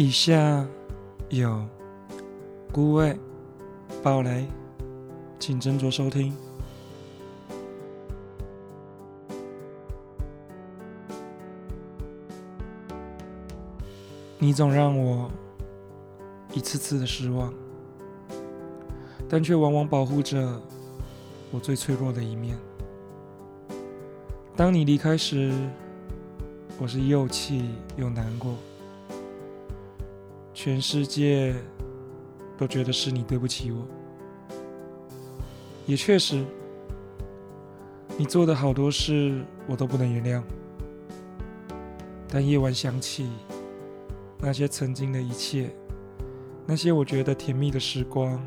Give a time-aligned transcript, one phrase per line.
[0.00, 0.64] 以下
[1.28, 1.66] 有
[2.72, 3.18] 孤味、
[4.00, 4.46] 暴雷，
[5.40, 6.32] 请斟酌收听。
[14.38, 15.28] 你总让我
[16.54, 17.52] 一次次的失望，
[19.28, 20.62] 但却往往保护着
[21.50, 22.56] 我最脆弱的一面。
[24.54, 25.52] 当你离开时，
[26.78, 28.54] 我是又气又难过。
[30.60, 31.54] 全世界
[32.56, 33.86] 都觉得是你对不起我，
[35.86, 36.44] 也确实，
[38.16, 40.42] 你做的好多事我都不能原谅。
[42.28, 43.30] 但夜晚想起
[44.40, 45.70] 那些曾经的一切，
[46.66, 48.44] 那些我觉得甜蜜的时光，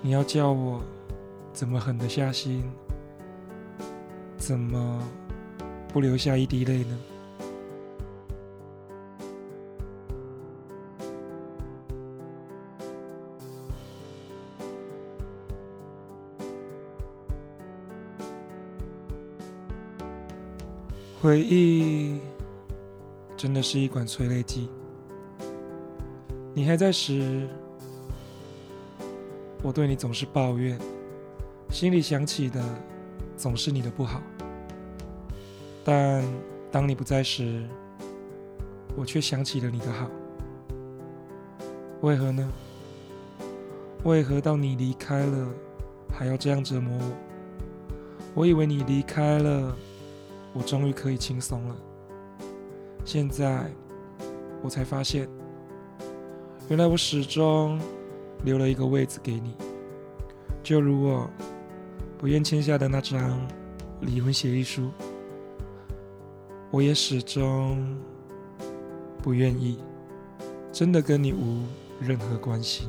[0.00, 0.82] 你要叫我
[1.52, 2.64] 怎么狠得下心？
[4.38, 5.06] 怎么
[5.92, 6.98] 不留下一滴泪呢？
[21.20, 22.20] 回忆
[23.36, 24.68] 真的是一管催泪剂。
[26.54, 27.48] 你还在时，
[29.60, 30.78] 我对你总是抱怨，
[31.70, 32.62] 心里想起的
[33.36, 34.22] 总是你的不好。
[35.84, 36.22] 但
[36.70, 37.66] 当你不在时，
[38.94, 40.08] 我却想起了你的好。
[42.02, 42.48] 为何呢？
[44.04, 45.48] 为何到你离开了，
[46.12, 48.42] 还要这样折磨我？
[48.42, 49.76] 我以为你离开了。
[50.58, 51.76] 我终于可以轻松了。
[53.04, 53.70] 现在
[54.60, 55.28] 我才发现，
[56.68, 57.80] 原来我始终
[58.42, 59.54] 留了一个位子给你，
[60.60, 61.30] 就如我
[62.18, 63.40] 不愿签下的那张
[64.00, 64.90] 离婚协议书，
[66.72, 67.96] 我也始终
[69.22, 69.78] 不愿意
[70.72, 71.62] 真的跟你无
[72.00, 72.88] 任何关系。